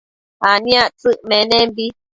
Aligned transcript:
aniactsëc 0.49 1.19
menembi 1.29 1.85